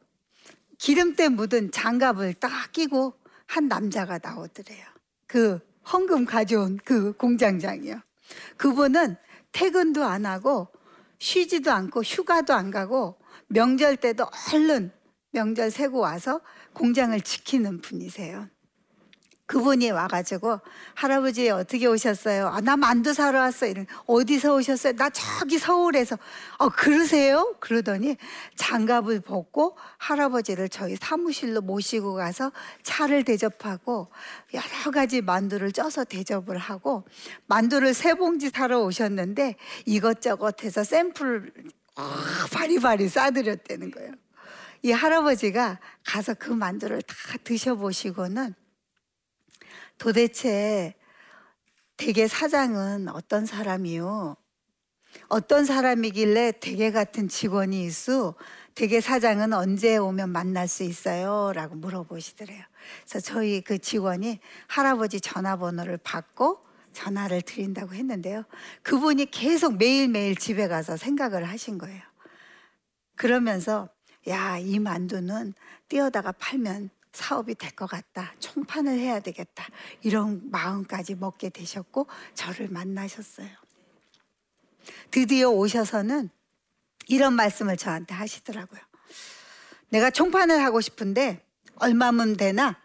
기름때 0.80 1.30
묻은 1.30 1.70
장갑을 1.70 2.34
딱 2.34 2.72
끼고 2.72 3.14
한 3.46 3.68
남자가 3.68 4.18
나오더래요. 4.18 4.88
그 5.28 5.60
헌금 5.94 6.26
가져온 6.26 6.80
그 6.84 7.14
공장장이요. 7.14 8.02
그분은 8.58 9.18
퇴근도 9.52 10.04
안 10.04 10.26
하고 10.26 10.68
쉬지도 11.20 11.72
않고 11.72 12.02
휴가도 12.02 12.54
안 12.54 12.72
가고 12.72 13.20
명절 13.48 13.98
때도 13.98 14.26
얼른 14.54 14.92
명절 15.32 15.72
세고 15.72 16.00
와서 16.00 16.42
공장을 16.74 17.20
지키는 17.22 17.82
분이세요. 17.82 18.48
그분이 19.50 19.90
와가지고 19.90 20.60
할아버지 20.94 21.50
어떻게 21.50 21.88
오셨어요? 21.88 22.50
아, 22.50 22.62
나 22.62 22.78
만두 22.78 23.16
사러 23.16 23.40
왔어. 23.40 23.66
이런 23.66 23.88
어디서 24.06 24.54
오셨어요? 24.54 24.94
나 24.94 25.10
저기 25.10 25.58
서울에서. 25.58 26.20
어 26.60 26.70
그러세요? 26.70 27.56
그러더니 27.60 28.16
장갑을 28.58 29.22
벗고 29.22 29.76
할아버지를 29.98 30.70
저희 30.70 30.96
사무실로 30.98 31.62
모시고 31.62 32.14
가서 32.14 32.52
차를 32.84 33.24
대접하고 33.24 34.10
여러 34.54 34.92
가지 34.92 35.22
만두를 35.22 35.72
쪄서 35.72 36.04
대접을 36.04 36.60
하고 36.60 37.06
만두를 37.48 37.96
세 37.96 38.14
봉지 38.14 38.52
사러 38.52 38.82
오셨는데 38.82 39.56
이것저것 39.88 40.64
해서 40.64 40.84
샘플을 40.84 41.52
바리바리 42.54 43.10
싸드렸다는 43.10 43.90
거예요. 43.90 44.12
이 44.84 44.92
할아버지가 44.92 45.80
가서 46.06 46.36
그 46.36 46.52
만두를 46.52 47.02
다 47.02 47.16
드셔보시고는 47.44 48.54
도대체 50.00 50.96
대개 51.98 52.28
사장은 52.28 53.10
어떤 53.10 53.46
사람이요? 53.46 54.38
어떤 55.28 55.66
사람이길래 55.66 56.54
대개 56.62 56.92
같은 56.92 57.28
직원이 57.28 57.84
있어? 57.84 58.36
대개 58.76 59.02
사장은 59.02 59.52
언제 59.52 59.98
오면 59.98 60.30
만날 60.30 60.68
수 60.70 60.84
있어요? 60.84 61.52
라고 61.54 61.76
물어보시더래요. 61.76 62.64
그래서 63.06 63.20
저희 63.20 63.62
그 63.62 63.78
직원이 63.78 64.40
할아버지 64.68 65.20
전화번호를 65.20 65.98
받고 65.98 66.66
전화를 66.94 67.42
드린다고 67.42 67.94
했는데요. 67.94 68.46
그분이 68.84 69.32
계속 69.32 69.78
매일매일 69.78 70.38
집에 70.38 70.70
가서 70.70 70.96
생각을 70.96 71.44
하신 71.44 71.78
거예요. 71.78 72.02
그러면서 73.16 73.90
야, 74.30 74.58
이 74.58 74.80
만두는 74.80 75.54
띄어다가 75.90 76.32
팔면 76.32 76.90
사업이 77.14 77.56
될 77.56 77.72
것 77.72 77.88
같다. 77.90 78.34
총판을 78.40 78.98
해야 79.00 79.20
되겠다. 79.20 79.66
이런 80.02 80.42
마음까지 80.52 81.16
먹게 81.16 81.50
되셨고 81.50 82.08
저를 82.34 82.70
만나셨어요. 82.70 83.50
드디어 85.12 85.50
오셔서는 85.50 86.30
이런 87.08 87.34
말씀을 87.34 87.78
저한테 87.78 88.14
하시더라고요. 88.14 88.80
내가 89.90 90.10
총판을 90.12 90.64
하고 90.64 90.82
싶은데 90.82 91.46
얼마면 91.76 92.38
되나? 92.38 92.80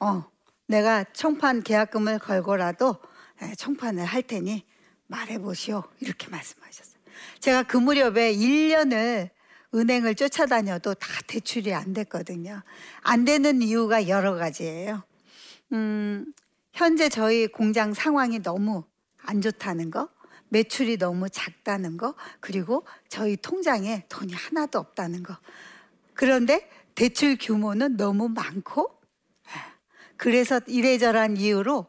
어, 0.00 0.24
내가 0.66 1.04
총판 1.04 1.62
계약금을 1.62 2.18
걸고라도 2.18 2.98
에, 3.40 3.54
총판을 3.54 4.04
할 4.04 4.22
테니 4.22 4.66
말해보시오. 5.06 5.82
이렇게 6.00 6.28
말씀하셨어요. 6.28 6.98
제가 7.40 7.62
그 7.62 7.76
무렵에 7.78 8.34
1년을 8.34 9.30
은행을 9.74 10.14
쫓아다녀도 10.14 10.94
다 10.94 11.08
대출이 11.26 11.74
안 11.74 11.92
됐거든요. 11.92 12.62
안 13.02 13.24
되는 13.24 13.60
이유가 13.60 14.08
여러 14.08 14.34
가지예요. 14.34 15.02
음, 15.72 16.32
현재 16.72 17.08
저희 17.08 17.46
공장 17.46 17.92
상황이 17.92 18.40
너무 18.40 18.84
안 19.22 19.40
좋다는 19.40 19.90
거, 19.90 20.08
매출이 20.48 20.96
너무 20.96 21.28
작다는 21.28 21.96
거, 21.98 22.14
그리고 22.40 22.86
저희 23.08 23.36
통장에 23.36 24.06
돈이 24.08 24.32
하나도 24.32 24.78
없다는 24.78 25.22
거. 25.22 25.36
그런데 26.14 26.68
대출 26.94 27.36
규모는 27.38 27.96
너무 27.96 28.28
많고, 28.28 28.98
그래서 30.16 30.60
이래저래한 30.66 31.36
이유로 31.36 31.86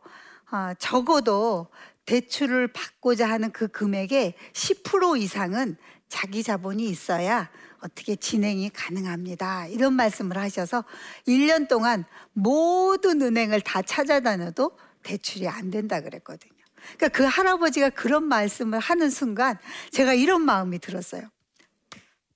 어, 0.51 0.74
적어도 0.79 1.67
대출을 2.05 2.69
받고자 2.69 3.29
하는 3.29 3.51
그 3.51 3.67
금액의 3.67 4.33
10% 4.53 5.19
이상은 5.19 5.77
자기 6.07 6.41
자본이 6.41 6.88
있어야 6.89 7.50
어떻게 7.81 8.15
진행이 8.15 8.69
가능합니다. 8.69 9.67
이런 9.67 9.93
말씀을 9.93 10.38
하셔서 10.38 10.83
1년 11.27 11.67
동안 11.67 12.05
모든 12.33 13.21
은행을 13.21 13.62
다 13.62 13.81
찾아다녀도 13.81 14.77
대출이 15.03 15.48
안 15.48 15.69
된다 15.69 16.01
그랬거든요. 16.01 16.53
그러니까 16.98 17.09
그 17.09 17.24
할아버지가 17.24 17.89
그런 17.91 18.24
말씀을 18.25 18.79
하는 18.79 19.09
순간 19.09 19.57
제가 19.91 20.13
이런 20.13 20.41
마음이 20.41 20.79
들었어요. 20.79 21.29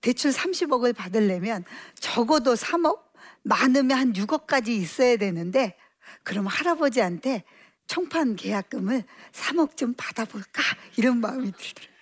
대출 0.02 0.32
30억을 0.32 0.96
받으려면 0.96 1.64
적어도 1.96 2.56
3억, 2.56 3.02
많으면 3.44 3.98
한 3.98 4.14
6억까지 4.14 4.70
있어야 4.70 5.18
되는데 5.18 5.78
그럼 6.24 6.48
할아버지한테 6.48 7.44
총판 7.88 8.36
계약금을 8.36 9.04
3억 9.32 9.78
좀 9.78 9.94
받아볼까 9.96 10.62
이런 10.98 11.20
마음이 11.20 11.52
들더라고요. 11.52 11.94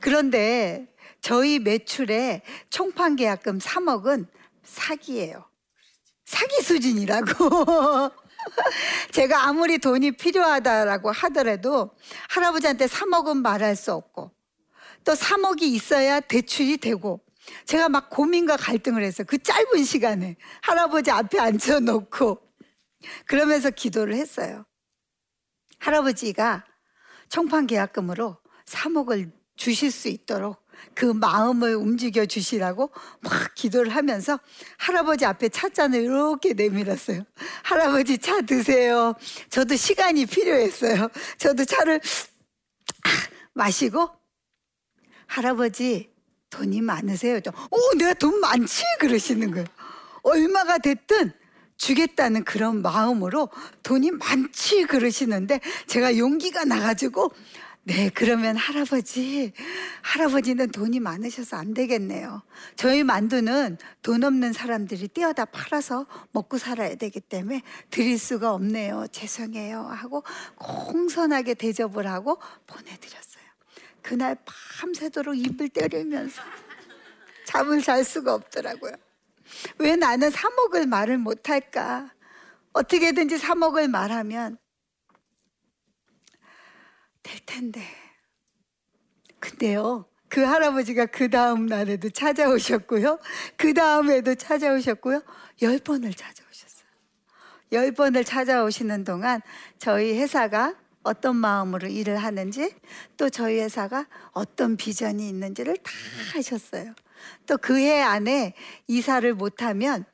그런데 0.00 0.93
저희 1.24 1.58
매출의 1.58 2.42
총판 2.68 3.16
계약금 3.16 3.58
3억은 3.58 4.26
사기예요. 4.62 5.48
사기 6.26 6.60
수준이라고. 6.60 7.32
제가 9.10 9.44
아무리 9.44 9.78
돈이 9.78 10.18
필요하다라고 10.18 11.10
하더라도 11.10 11.96
할아버지한테 12.28 12.84
3억은 12.84 13.38
말할 13.38 13.74
수 13.74 13.94
없고 13.94 14.32
또 15.02 15.12
3억이 15.14 15.62
있어야 15.62 16.20
대출이 16.20 16.76
되고 16.76 17.24
제가 17.64 17.88
막 17.88 18.10
고민과 18.10 18.58
갈등을 18.58 19.02
했어요. 19.02 19.26
그 19.26 19.38
짧은 19.42 19.82
시간에 19.82 20.36
할아버지 20.60 21.10
앞에 21.10 21.38
앉혀놓고 21.38 22.38
그러면서 23.24 23.70
기도를 23.70 24.14
했어요. 24.14 24.66
할아버지가 25.78 26.66
총판 27.30 27.66
계약금으로 27.66 28.36
3억을 28.66 29.32
주실 29.56 29.90
수 29.90 30.08
있도록 30.08 30.63
그 30.94 31.06
마음을 31.06 31.74
움직여 31.74 32.26
주시라고 32.26 32.90
막 33.20 33.54
기도를 33.54 33.94
하면서 33.94 34.38
할아버지 34.78 35.24
앞에 35.24 35.48
찻잔을 35.48 36.02
이렇게 36.02 36.52
내밀었어요. 36.52 37.22
할아버지 37.62 38.18
차 38.18 38.40
드세요. 38.42 39.14
저도 39.50 39.76
시간이 39.76 40.26
필요했어요. 40.26 41.08
저도 41.38 41.64
차를 41.64 42.00
마시고 43.52 44.10
할아버지 45.26 46.12
돈이 46.50 46.80
많으세요? 46.82 47.40
오, 47.70 47.96
내가 47.96 48.14
돈 48.14 48.40
많지? 48.40 48.82
그러시는 49.00 49.50
거예요. 49.50 49.66
얼마가 50.22 50.78
됐든 50.78 51.32
주겠다는 51.76 52.44
그런 52.44 52.82
마음으로 52.82 53.48
돈이 53.82 54.12
많지? 54.12 54.84
그러시는데 54.84 55.60
제가 55.86 56.16
용기가 56.16 56.64
나가지고 56.64 57.32
네, 57.86 58.10
그러면 58.14 58.56
할아버지, 58.56 59.52
할아버지는 60.00 60.70
돈이 60.70 61.00
많으셔서 61.00 61.58
안 61.58 61.74
되겠네요. 61.74 62.42
저희 62.76 63.04
만두는 63.04 63.76
돈 64.00 64.24
없는 64.24 64.54
사람들이 64.54 65.08
떼어다 65.08 65.44
팔아서 65.44 66.06
먹고 66.32 66.56
살아야 66.56 66.94
되기 66.94 67.20
때문에 67.20 67.60
드릴 67.90 68.18
수가 68.18 68.54
없네요. 68.54 69.06
죄송해요. 69.12 69.80
하고 69.80 70.24
공손하게 70.56 71.54
대접을 71.54 72.06
하고 72.06 72.38
보내드렸어요. 72.66 73.44
그날 74.00 74.38
밤새도록 74.80 75.36
입을 75.36 75.68
때리면서 75.68 76.40
잠을 77.44 77.82
잘 77.82 78.02
수가 78.02 78.32
없더라고요. 78.32 78.92
왜 79.78 79.96
나는 79.96 80.30
3억을 80.30 80.86
말을 80.86 81.18
못할까? 81.18 82.10
어떻게든지 82.72 83.36
3억을 83.36 83.88
말하면 83.88 84.56
될 87.24 87.40
텐데. 87.46 87.82
근데요, 89.40 90.06
그 90.28 90.42
할아버지가 90.42 91.06
그 91.06 91.30
다음 91.30 91.66
날에도 91.66 92.10
찾아오셨고요. 92.10 93.18
그 93.56 93.74
다음에도 93.74 94.34
찾아오셨고요. 94.36 95.22
열 95.62 95.78
번을 95.80 96.14
찾아오셨어요. 96.14 96.88
열 97.72 97.92
번을 97.92 98.24
찾아오시는 98.24 99.04
동안 99.04 99.40
저희 99.78 100.18
회사가 100.18 100.76
어떤 101.02 101.36
마음으로 101.36 101.88
일을 101.88 102.16
하는지 102.18 102.74
또 103.16 103.28
저희 103.30 103.60
회사가 103.60 104.06
어떤 104.32 104.76
비전이 104.76 105.28
있는지를 105.28 105.76
다 105.78 105.92
하셨어요. 106.34 106.94
또 107.46 107.56
그 107.58 107.76
해 107.78 108.00
안에 108.02 108.54
이사를 108.86 109.34
못하면 109.34 110.04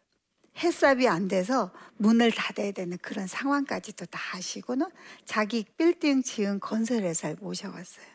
햇삽이 0.58 1.08
안 1.08 1.28
돼서 1.28 1.72
문을 1.96 2.32
닫아야 2.32 2.72
되는 2.72 2.98
그런 2.98 3.26
상황까지도 3.26 4.06
다 4.06 4.18
하시고는 4.32 4.86
자기 5.24 5.64
빌딩 5.76 6.22
지은 6.22 6.60
건설회사에 6.60 7.36
모셔왔어요. 7.40 8.06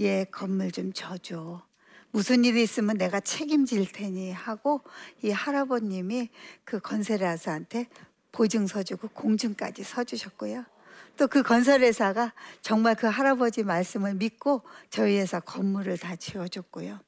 얘 0.00 0.24
건물 0.24 0.70
좀 0.70 0.92
줘줘. 0.92 1.62
무슨 2.10 2.44
일이 2.44 2.62
있으면 2.62 2.96
내가 2.98 3.20
책임질 3.20 3.92
테니 3.92 4.32
하고 4.32 4.80
이 5.22 5.30
할아버님이 5.30 6.30
그 6.64 6.78
건설회사한테 6.80 7.88
보증서 8.32 8.82
주고 8.82 9.08
공증까지 9.08 9.82
서주셨고요. 9.82 10.64
또 11.16 11.26
그 11.28 11.42
건설회사가 11.42 12.32
정말 12.60 12.94
그 12.94 13.06
할아버지 13.06 13.62
말씀을 13.62 14.14
믿고 14.14 14.62
저희 14.90 15.18
회사 15.18 15.40
건물을 15.40 15.96
다 15.98 16.14
지어줬고요. 16.14 17.00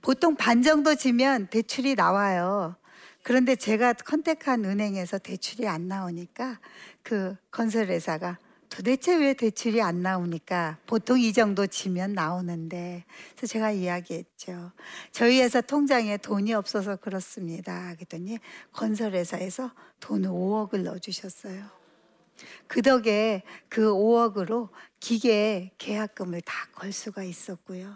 보통 0.00 0.34
반 0.34 0.62
정도 0.62 0.94
지면 0.94 1.46
대출이 1.48 1.94
나와요. 1.94 2.76
그런데 3.22 3.54
제가 3.56 3.92
컨택한 3.92 4.64
은행에서 4.64 5.18
대출이 5.18 5.68
안 5.68 5.88
나오니까 5.88 6.58
그 7.02 7.36
건설회사가 7.50 8.38
도대체 8.68 9.16
왜 9.16 9.34
대출이 9.34 9.82
안 9.82 10.00
나오니까 10.00 10.78
보통 10.86 11.18
이 11.18 11.32
정도 11.32 11.66
지면 11.66 12.12
나오는데 12.12 13.04
그래서 13.36 13.46
제가 13.46 13.72
이야기했죠. 13.72 14.72
저희 15.10 15.40
회사 15.42 15.60
통장에 15.60 16.16
돈이 16.18 16.54
없어서 16.54 16.96
그렇습니다. 16.96 17.94
그랬더니 17.96 18.38
건설회사에서 18.72 19.72
돈을 19.98 20.30
5억을 20.30 20.82
넣어주셨어요. 20.84 21.64
그 22.68 22.80
덕에 22.80 23.42
그 23.68 23.92
5억으로 23.92 24.70
기계 25.00 25.72
계약금을 25.78 26.40
다 26.42 26.70
걸 26.72 26.92
수가 26.92 27.24
있었고요. 27.24 27.94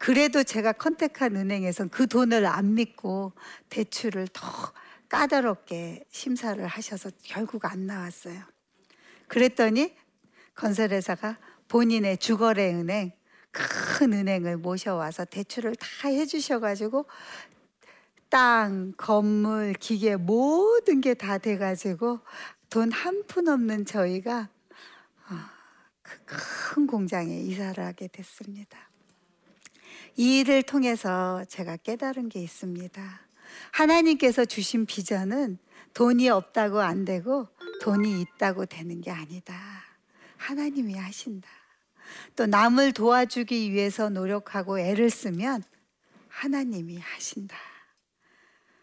그래도 0.00 0.42
제가 0.42 0.72
컨택한 0.72 1.36
은행에선 1.36 1.90
그 1.90 2.06
돈을 2.06 2.46
안 2.46 2.74
믿고 2.74 3.34
대출을 3.68 4.28
더 4.32 4.72
까다롭게 5.10 6.04
심사를 6.10 6.66
하셔서 6.66 7.10
결국 7.22 7.66
안 7.66 7.86
나왔어요. 7.86 8.40
그랬더니 9.28 9.94
건설회사가 10.54 11.36
본인의 11.68 12.16
주거래 12.16 12.72
은행 12.72 13.12
큰 13.52 14.14
은행을 14.14 14.56
모셔와서 14.56 15.26
대출을 15.26 15.76
다 15.76 16.08
해주셔가지고 16.08 17.04
땅, 18.30 18.94
건물, 18.96 19.74
기계 19.74 20.16
모든 20.16 21.02
게 21.02 21.12
다 21.14 21.36
돼가지고 21.36 22.20
돈 22.70 22.90
한 22.92 23.24
푼 23.26 23.48
없는 23.48 23.84
저희가 23.84 24.48
그큰 26.02 26.86
공장에 26.86 27.36
이사를 27.40 27.84
하게 27.84 28.08
됐습니다. 28.08 28.89
이 30.20 30.40
일을 30.40 30.62
통해서 30.62 31.46
제가 31.48 31.78
깨달은 31.78 32.28
게 32.28 32.42
있습니다. 32.42 33.20
하나님께서 33.72 34.44
주신 34.44 34.84
비전은 34.84 35.56
돈이 35.94 36.28
없다고 36.28 36.80
안 36.80 37.06
되고 37.06 37.48
돈이 37.80 38.20
있다고 38.20 38.66
되는 38.66 39.00
게 39.00 39.10
아니다. 39.10 39.58
하나님이 40.36 40.94
하신다. 40.94 41.48
또 42.36 42.44
남을 42.44 42.92
도와주기 42.92 43.72
위해서 43.72 44.10
노력하고 44.10 44.78
애를 44.78 45.08
쓰면 45.08 45.62
하나님이 46.28 46.98
하신다. 46.98 47.56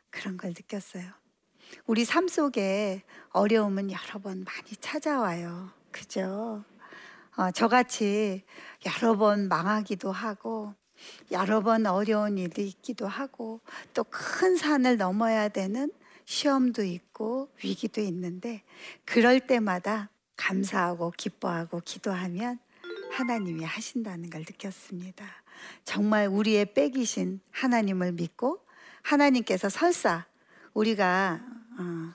그런 0.10 0.38
걸 0.38 0.56
느꼈어요. 0.58 1.06
우리 1.86 2.04
삶 2.04 2.28
속에 2.28 3.04
어려움은 3.30 3.92
여러 3.92 4.20
번 4.20 4.44
많이 4.44 4.72
찾아와요. 4.82 5.70
그죠? 5.92 6.66
어, 7.36 7.52
저같이 7.52 8.44
여러 8.88 9.16
번 9.16 9.48
망하기도 9.48 10.12
하고 10.12 10.74
여러 11.32 11.62
번 11.62 11.86
어려운 11.86 12.38
일이 12.38 12.68
있기도 12.68 13.08
하고 13.08 13.62
또 13.94 14.04
큰 14.04 14.56
산을 14.56 14.98
넘어야 14.98 15.50
되는 15.50 15.92
시험도 16.26 16.84
있고 16.84 17.50
위기도 17.64 18.02
있는데 18.02 18.64
그럴 19.06 19.40
때마다 19.40 20.10
감사하고 20.36 21.12
기뻐하고 21.16 21.82
기도하면 21.84 22.60
하나님이 23.12 23.64
하신다는 23.64 24.30
걸 24.30 24.42
느꼈습니다. 24.42 25.26
정말 25.86 26.28
우리의 26.28 26.74
빼기신 26.74 27.40
하나님을 27.52 28.12
믿고 28.12 28.64
하나님께서 29.02 29.70
설사 29.70 30.26
우리가 30.74 31.42
어, 31.80 32.14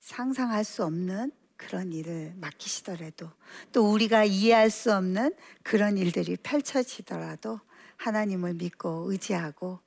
상상할 0.00 0.64
수 0.64 0.84
없는 0.84 1.32
그런 1.56 1.92
일을 1.92 2.34
맡기시더라도 2.36 3.30
또 3.72 3.90
우리가 3.92 4.24
이해할 4.24 4.70
수 4.70 4.94
없는 4.94 5.34
그런 5.62 5.98
일들이 5.98 6.36
펼쳐지더라도 6.36 7.60
하나님을 7.98 8.54
믿고 8.54 9.10
의지하고 9.10 9.80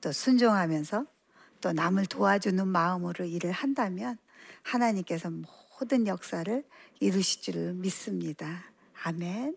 또 0.00 0.12
순종하면서 0.12 1.06
또 1.60 1.72
남을 1.72 2.06
도와주는 2.06 2.68
마음으로 2.68 3.24
일을 3.24 3.50
한다면 3.50 4.18
하나님께서 4.62 5.30
모든 5.80 6.06
역사를 6.06 6.64
이루실 7.00 7.42
줄 7.42 7.72
믿습니다. 7.74 8.64
아멘. 9.02 9.56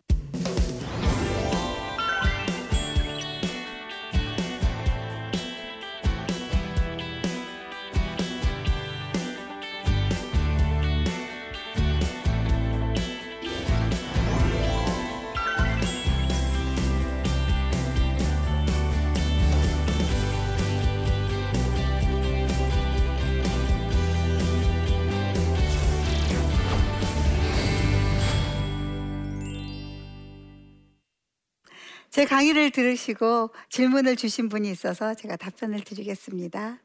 제 32.18 32.26
강의를 32.26 32.72
들으시고 32.72 33.52
질문을 33.70 34.16
주신 34.16 34.50
분이 34.50 34.72
있어서 34.72 35.14
제가 35.14 35.36
답변을 35.36 35.84
드리겠습니다. 35.84 36.80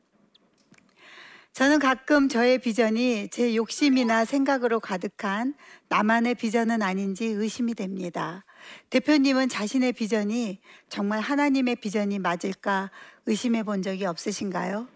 저는 1.54 1.78
가끔 1.78 2.28
저의 2.28 2.58
비전이 2.58 3.30
제 3.30 3.56
욕심이나 3.56 4.26
생각으로 4.26 4.78
가득한 4.78 5.54
나만의 5.88 6.34
비전은 6.34 6.82
아닌지 6.82 7.24
의심이 7.24 7.72
됩니다. 7.72 8.44
대표님은 8.90 9.48
자신의 9.48 9.94
비전이 9.94 10.60
정말 10.90 11.20
하나님의 11.20 11.76
비전이 11.76 12.18
맞을까 12.18 12.90
의심해 13.24 13.62
본 13.62 13.80
적이 13.80 14.04
없으신가요? 14.04 14.86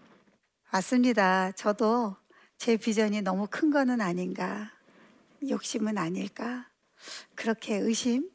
맞습니다. 0.71 1.51
저도 1.53 2.15
제 2.59 2.77
비전이 2.77 3.23
너무 3.23 3.47
큰 3.49 3.71
거는 3.71 4.01
아닌가, 4.01 4.71
욕심은 5.49 5.97
아닐까, 5.97 6.69
그렇게 7.33 7.77
의심, 7.77 8.29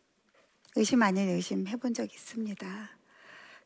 의심 0.76 1.02
아닌 1.02 1.28
의심 1.28 1.66
해본 1.66 1.94
적 1.94 2.12
있습니다. 2.12 2.90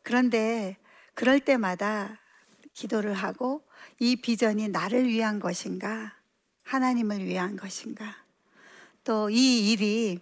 그런데 0.03 0.77
그럴 1.15 1.41
때마다 1.41 2.19
기도를 2.73 3.15
하고 3.15 3.63
이 3.99 4.17
비전이 4.17 4.69
나를 4.69 5.07
위한 5.07 5.41
것인가, 5.41 6.15
하나님을 6.65 7.25
위한 7.25 7.57
것인가, 7.57 8.17
또 9.05 9.31
이 9.31 9.71
일이 9.71 10.21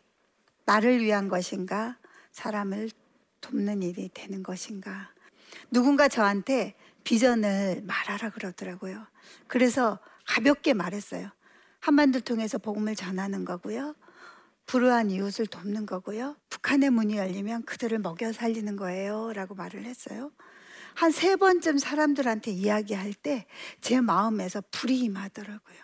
나를 0.66 1.02
위한 1.02 1.28
것인가, 1.28 1.98
사람을 2.32 2.90
돕는 3.40 3.82
일이 3.82 4.10
되는 4.12 4.42
것인가. 4.42 5.10
누군가 5.70 6.08
저한테 6.08 6.74
비전을 7.02 7.82
말하라 7.84 8.30
그러더라고요. 8.30 9.06
그래서 9.46 9.98
가볍게 10.26 10.74
말했어요. 10.74 11.30
한반도 11.80 12.20
통해서 12.20 12.58
복음을 12.58 12.94
전하는 12.94 13.44
거고요. 13.44 13.94
불우한 14.66 15.10
이웃을 15.10 15.46
돕는 15.46 15.86
거고요. 15.86 16.36
북한의 16.50 16.90
문이 16.90 17.16
열리면 17.16 17.64
그들을 17.64 17.98
먹여 17.98 18.32
살리는 18.32 18.76
거예요. 18.76 19.32
라고 19.34 19.54
말을 19.54 19.84
했어요. 19.84 20.32
한 20.94 21.10
세 21.12 21.36
번쯤 21.36 21.78
사람들한테 21.78 22.52
이야기할 22.52 23.14
때 23.14 23.46
제 23.80 24.00
마음에서 24.00 24.62
불이 24.70 24.98
임하더라고요. 25.00 25.76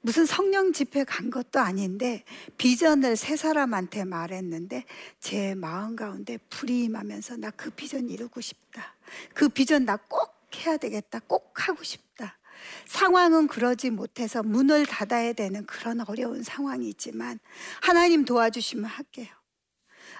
무슨 0.00 0.24
성령 0.26 0.72
집회 0.72 1.04
간 1.04 1.30
것도 1.30 1.60
아닌데 1.60 2.24
비전을 2.56 3.16
세 3.16 3.36
사람한테 3.36 4.04
말했는데 4.04 4.84
제 5.20 5.54
마음 5.54 5.96
가운데 5.96 6.38
불이 6.50 6.84
임하면서 6.84 7.36
나 7.38 7.50
그 7.50 7.70
비전 7.70 8.08
이루고 8.08 8.40
싶다. 8.40 8.94
그 9.34 9.48
비전 9.48 9.84
나 9.84 9.96
꼭 10.08 10.34
해야 10.56 10.76
되겠다. 10.78 11.20
꼭 11.26 11.52
하고 11.68 11.82
싶다. 11.84 12.38
상황은 12.86 13.46
그러지 13.46 13.90
못해서 13.90 14.42
문을 14.42 14.86
닫아야 14.86 15.32
되는 15.32 15.64
그런 15.66 16.00
어려운 16.06 16.42
상황이 16.42 16.88
있지만 16.88 17.38
하나님 17.80 18.24
도와주시면 18.24 18.84
할게요. 18.84 19.28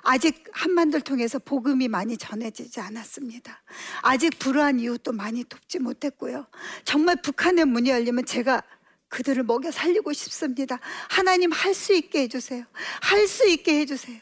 아직 0.02 0.44
한반도를 0.52 1.02
통해서 1.02 1.38
복음이 1.38 1.88
많이 1.88 2.16
전해지지 2.16 2.80
않았습니다. 2.80 3.62
아직 4.02 4.38
불우한 4.38 4.80
이웃도 4.80 5.12
많이 5.12 5.44
돕지 5.44 5.80
못했고요. 5.80 6.46
정말 6.84 7.16
북한의 7.20 7.64
문이 7.64 7.90
열리면 7.90 8.24
제가 8.24 8.62
그들을 9.08 9.42
먹여 9.42 9.70
살리고 9.70 10.12
싶습니다. 10.12 10.78
하나님 11.08 11.50
할 11.50 11.74
수 11.74 11.94
있게 11.94 12.22
해주세요. 12.22 12.64
할 13.00 13.26
수 13.26 13.48
있게 13.48 13.80
해주세요. 13.80 14.20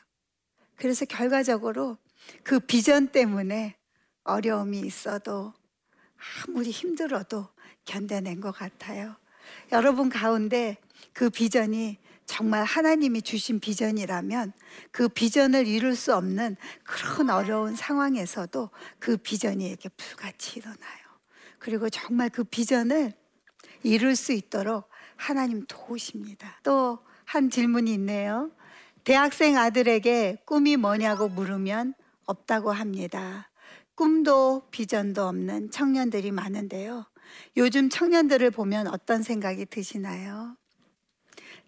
그래서 0.77 1.05
결과적으로 1.05 1.99
그 2.43 2.61
비전 2.61 3.09
때문에 3.09 3.77
어려움이 4.25 4.81
있어도 4.81 5.55
아무리 6.49 6.71
힘들어도 6.71 7.49
견뎌낸 7.87 8.41
것 8.43 8.53
같아요. 8.53 9.17
여러분 9.73 10.11
가운데 10.11 10.77
그 11.15 11.31
비전이 11.31 11.99
정말 12.27 12.65
하나님이 12.65 13.23
주신 13.23 13.61
비전이라면 13.61 14.53
그 14.91 15.09
비전을 15.09 15.67
이룰 15.67 15.97
수 15.97 16.15
없는 16.15 16.57
그런 16.85 17.31
어려운 17.31 17.75
상황에서도 17.75 18.71
그 18.99 19.17
비전이 19.17 19.67
이렇게 19.67 19.89
불같이 19.89 20.59
일어나요. 20.59 21.07
그리고 21.59 21.89
정말 21.89 22.29
그 22.29 22.45
비전을 22.45 23.15
이룰 23.83 24.17
수 24.17 24.33
있도록 24.33 24.91
하나님 25.17 25.65
도우십니다. 25.67 26.61
또 26.63 27.07
한 27.27 27.51
질문이 27.51 27.93
있네요. 27.95 28.51
대학생 29.05 29.59
아들에게 29.59 30.43
꿈이 30.47 30.77
뭐냐고 30.77 31.29
물으면 31.29 31.95
없다고 32.25 32.73
합니다. 32.73 33.51
꿈도 33.95 34.63
비전도 34.71 35.27
없는 35.27 35.71
청년들이 35.71 36.31
많은데요. 36.31 37.07
요즘 37.57 37.89
청년들을 37.89 38.51
보면 38.51 38.89
어떤 38.89 39.23
생각이 39.23 39.67
드시나요? 39.67 40.57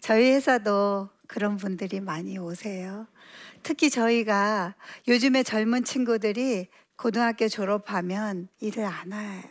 저희 0.01 0.33
회사도 0.33 1.09
그런 1.27 1.57
분들이 1.57 2.01
많이 2.01 2.39
오세요. 2.39 3.07
특히 3.63 3.91
저희가 3.91 4.75
요즘에 5.07 5.43
젊은 5.43 5.85
친구들이 5.85 6.69
고등학교 6.97 7.49
졸업하면 7.49 8.49
일을 8.61 8.85
안, 8.85 9.13
하, 9.13 9.43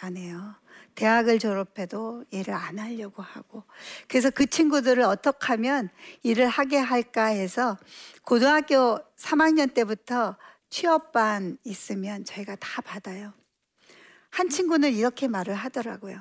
안 0.00 0.16
해요. 0.16 0.54
대학을 0.94 1.38
졸업해도 1.38 2.24
일을 2.30 2.52
안 2.52 2.78
하려고 2.78 3.22
하고. 3.22 3.64
그래서 4.08 4.28
그 4.30 4.46
친구들을 4.46 5.02
어떻게 5.02 5.46
하면 5.46 5.88
일을 6.22 6.48
하게 6.48 6.78
할까 6.78 7.26
해서 7.26 7.78
고등학교 8.22 8.98
3학년 9.16 9.72
때부터 9.72 10.36
취업반 10.68 11.58
있으면 11.64 12.24
저희가 12.24 12.56
다 12.56 12.82
받아요. 12.82 13.32
한 14.30 14.48
친구는 14.48 14.92
이렇게 14.92 15.28
말을 15.28 15.54
하더라고요. 15.54 16.20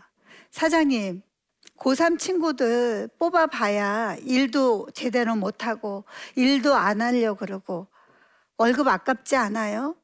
사장님, 0.51 1.21
고3 1.77 2.19
친구들 2.19 3.09
뽑아봐야 3.19 4.17
일도 4.23 4.89
제대로 4.93 5.35
못하고 5.35 6.03
일도 6.35 6.75
안 6.75 7.01
하려고 7.01 7.39
그러고 7.39 7.87
월급 8.57 8.87
아깝지 8.87 9.35
않아요? 9.35 9.95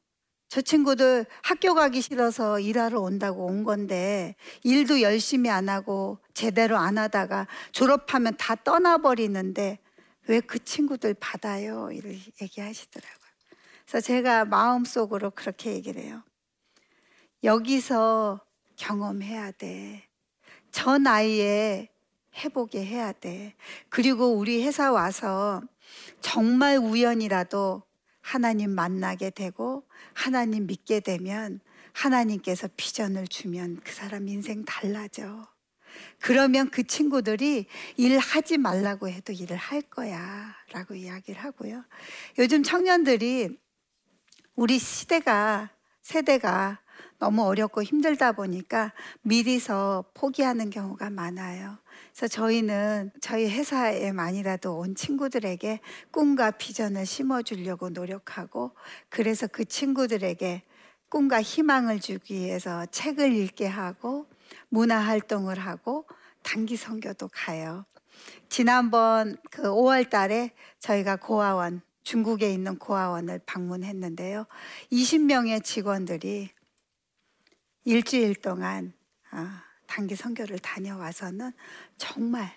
저 0.48 0.62
친구들 0.62 1.26
학교 1.42 1.74
가기 1.74 2.00
싫어서 2.00 2.60
일하러 2.60 3.00
온다고 3.00 3.46
온 3.46 3.64
건데 3.64 4.36
일도 4.62 5.02
열심히 5.02 5.50
안 5.50 5.68
하고 5.68 6.18
제대로 6.34 6.76
안 6.78 6.96
하다가 6.98 7.48
졸업하면 7.72 8.36
다 8.38 8.54
떠나버리는데 8.54 9.78
왜 10.28 10.40
그 10.40 10.62
친구들 10.62 11.14
받아요? 11.14 11.90
이를 11.92 12.18
얘기하시더라고요. 12.40 13.16
그래서 13.86 14.04
제가 14.04 14.44
마음속으로 14.44 15.30
그렇게 15.30 15.72
얘기를 15.72 16.02
해요. 16.02 16.22
여기서 17.44 18.40
경험해야 18.76 19.52
돼. 19.52 20.06
저 20.70 20.98
나이에 20.98 21.88
해보게 22.44 22.84
해야 22.84 23.12
돼. 23.12 23.54
그리고 23.88 24.34
우리 24.34 24.62
회사 24.62 24.92
와서 24.92 25.62
정말 26.20 26.76
우연이라도 26.78 27.82
하나님 28.20 28.70
만나게 28.70 29.30
되고 29.30 29.84
하나님 30.12 30.66
믿게 30.66 31.00
되면 31.00 31.60
하나님께서 31.92 32.68
비전을 32.76 33.28
주면 33.28 33.80
그 33.82 33.92
사람 33.92 34.28
인생 34.28 34.64
달라져. 34.64 35.46
그러면 36.20 36.68
그 36.70 36.86
친구들이 36.86 37.66
일하지 37.96 38.58
말라고 38.58 39.08
해도 39.08 39.32
일을 39.32 39.56
할 39.56 39.80
거야. 39.80 40.54
라고 40.72 40.94
이야기를 40.94 41.42
하고요. 41.42 41.84
요즘 42.38 42.62
청년들이 42.62 43.58
우리 44.56 44.78
시대가 44.78 45.70
세대가 46.02 46.80
너무 47.18 47.42
어렵고 47.44 47.82
힘들다 47.82 48.32
보니까 48.32 48.92
미리서 49.22 50.04
포기하는 50.14 50.70
경우가 50.70 51.10
많아요. 51.10 51.78
그래서 52.12 52.28
저희는 52.28 53.12
저희 53.20 53.48
회사에만이라도 53.48 54.76
온 54.78 54.94
친구들에게 54.94 55.80
꿈과 56.10 56.52
비전을 56.52 57.06
심어주려고 57.06 57.90
노력하고 57.90 58.72
그래서 59.08 59.46
그 59.46 59.64
친구들에게 59.64 60.62
꿈과 61.08 61.40
희망을 61.40 62.00
주기 62.00 62.34
위해서 62.34 62.84
책을 62.86 63.32
읽게 63.32 63.66
하고 63.66 64.26
문화 64.68 64.98
활동을 64.98 65.58
하고 65.58 66.06
단기 66.42 66.76
선교도 66.76 67.30
가요. 67.32 67.84
지난번 68.48 69.36
그 69.50 69.62
5월 69.62 70.08
달에 70.08 70.50
저희가 70.78 71.16
고아원 71.16 71.82
중국에 72.02 72.52
있는 72.52 72.78
고아원을 72.78 73.40
방문했는데요. 73.46 74.46
20명의 74.92 75.62
직원들이 75.64 76.50
일주일 77.86 78.34
동안 78.34 78.92
아, 79.30 79.62
단기 79.86 80.16
선교를 80.16 80.58
다녀와서는 80.58 81.52
정말 81.96 82.52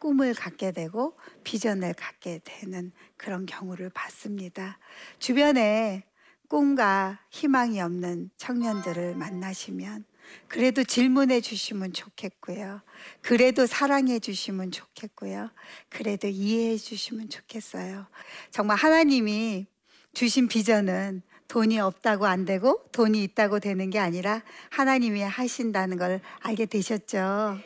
꿈을 0.00 0.34
갖게 0.34 0.72
되고 0.72 1.16
비전을 1.44 1.94
갖게 1.94 2.40
되는 2.42 2.90
그런 3.16 3.46
경우를 3.46 3.88
봤습니다. 3.90 4.80
주변에 5.20 6.02
꿈과 6.48 7.20
희망이 7.30 7.80
없는 7.80 8.30
청년들을 8.36 9.14
만나시면 9.14 10.04
그래도 10.48 10.82
질문해 10.82 11.40
주시면 11.40 11.92
좋겠고요. 11.92 12.82
그래도 13.22 13.66
사랑해 13.66 14.18
주시면 14.18 14.72
좋겠고요. 14.72 15.50
그래도 15.88 16.26
이해해 16.26 16.76
주시면 16.78 17.28
좋겠어요. 17.28 18.08
정말 18.50 18.76
하나님이 18.76 19.66
주신 20.14 20.48
비전은 20.48 21.22
돈이 21.48 21.78
없다고 21.78 22.26
안 22.26 22.44
되고 22.44 22.82
돈이 22.92 23.22
있다고 23.24 23.60
되는 23.60 23.90
게 23.90 23.98
아니라 23.98 24.42
하나님이 24.70 25.22
하신다는 25.22 25.98
걸 25.98 26.20
알게 26.40 26.66
되셨죠. 26.66 27.58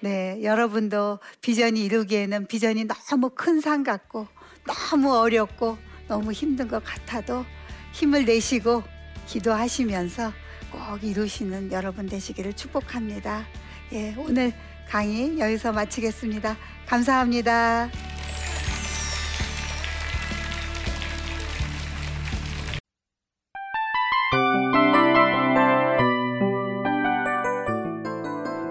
네, 0.00 0.40
여러분도 0.42 1.18
비전이 1.40 1.84
이루기에는 1.84 2.46
비전이 2.46 2.86
너무 2.86 3.30
큰산 3.30 3.82
같고 3.82 4.28
너무 4.66 5.14
어렵고 5.14 5.78
너무 6.08 6.32
힘든 6.32 6.68
것 6.68 6.82
같아도 6.84 7.44
힘을 7.92 8.24
내시고 8.24 8.82
기도하시면서 9.26 10.32
꼭 10.70 11.02
이루시는 11.02 11.72
여러분 11.72 12.06
되시기를 12.06 12.54
축복합니다. 12.54 13.46
예, 13.92 14.14
오늘 14.18 14.52
강의 14.88 15.38
여기서 15.38 15.72
마치겠습니다. 15.72 16.56
감사합니다. 16.86 18.13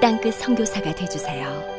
땅끝 0.00 0.34
성교사가 0.34 0.94
되주세요 0.94 1.75